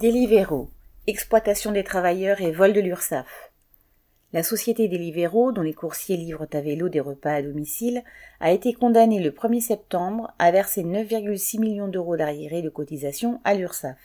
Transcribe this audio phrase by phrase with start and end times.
[0.00, 0.70] Deliveroo,
[1.06, 3.52] exploitation des travailleurs et vol de l'URSSAF.
[4.32, 8.02] La société Deliveroo, dont les coursiers livrent à vélo des repas à domicile,
[8.40, 13.52] a été condamnée le 1er septembre à verser 9,6 millions d'euros d'arriérés de cotisation à
[13.52, 13.98] l'URSSAF.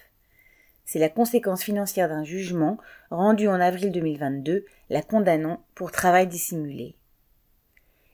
[0.83, 2.77] C'est la conséquence financière d'un jugement
[3.09, 6.97] rendu en avril 2022, la condamnant pour travail dissimulé.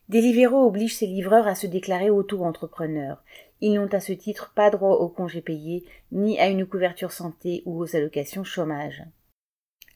[0.07, 3.23] Deliveroo oblige ses livreurs à se déclarer auto-entrepreneurs.
[3.61, 7.61] Ils n'ont à ce titre pas droit aux congés payés, ni à une couverture santé
[7.65, 9.03] ou aux allocations chômage.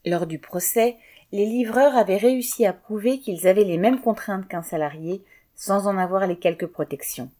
[0.05, 0.97] Lors du procès,
[1.31, 5.23] les livreurs avaient réussi à prouver qu'ils avaient les mêmes contraintes qu'un salarié,
[5.55, 7.31] sans en avoir les quelques protections.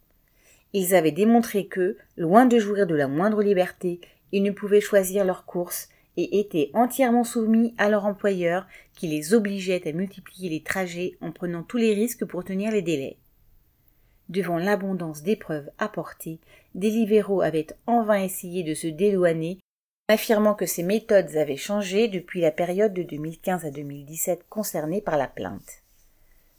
[0.74, 4.02] Ils avaient démontré que, loin de jouir de la moindre liberté,
[4.32, 8.66] ils ne pouvaient choisir leurs courses et étaient entièrement soumis à leur employeur
[8.96, 12.82] qui les obligeait à multiplier les trajets en prenant tous les risques pour tenir les
[12.82, 13.18] délais.
[14.30, 16.40] Devant l'abondance d'épreuves apportées,
[16.74, 19.60] Deliveroo avait en vain essayé de se dédouaner,
[20.08, 25.18] affirmant que ses méthodes avaient changé depuis la période de 2015 à 2017 concernée par
[25.18, 25.84] la plainte.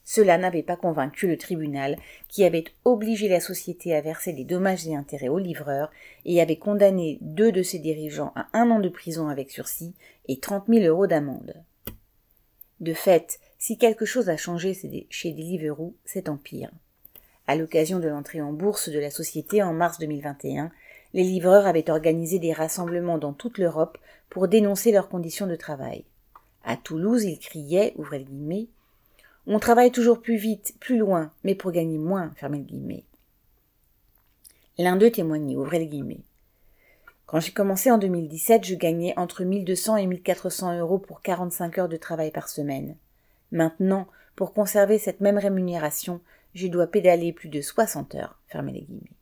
[0.05, 4.86] Cela n'avait pas convaincu le tribunal, qui avait obligé la société à verser des dommages
[4.86, 5.91] et intérêts aux livreurs
[6.25, 9.97] et avait condamné deux de ses dirigeants à un an de prison avec sursis
[10.28, 11.55] et trente mille euros d'amende.
[12.78, 14.78] De fait, si quelque chose a changé
[15.11, 16.70] chez Deliveroo, c'est en pire.
[17.47, 20.70] À l'occasion de l'entrée en bourse de la société en mars 2021,
[21.14, 26.05] les livreurs avaient organisé des rassemblements dans toute l'Europe pour dénoncer leurs conditions de travail.
[26.64, 28.67] À Toulouse, ils criaient, ouvrez le guillemets,
[29.47, 33.02] on travaille toujours plus vite, plus loin, mais pour gagner moins, fermez le.
[34.78, 36.24] L'un d'eux témoignait, ouvrez le guillemets.
[37.27, 41.89] Quand j'ai commencé en 2017, je gagnais entre 1200 et 1400 euros pour 45 heures
[41.89, 42.97] de travail par semaine.
[43.52, 46.20] Maintenant, pour conserver cette même rémunération,
[46.57, 49.12] je dois pédaler plus de 60 heures, fermez les guillemets.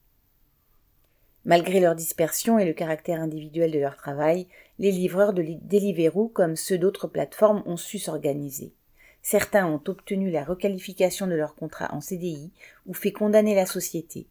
[1.44, 4.46] Malgré leur dispersion et le caractère individuel de leur travail,
[4.78, 8.72] les livreurs de Deliveroo, comme ceux d'autres plateformes, ont su s'organiser.
[9.20, 12.52] Certains ont obtenu la requalification de leur contrat en CDI
[12.86, 14.28] ou fait condamner la société.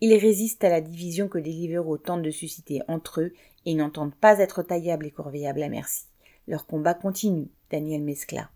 [0.00, 3.34] Ils résistent à la division que Deliveroo tente de susciter entre eux
[3.66, 6.06] et n'entendent pas être taillables et corveillables à merci.
[6.46, 7.48] Leur combat continue.
[7.70, 8.48] Daniel Mescla.